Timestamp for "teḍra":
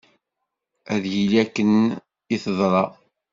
2.43-2.83